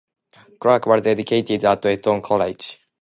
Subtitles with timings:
[0.59, 2.79] Clark was educated at Eton College.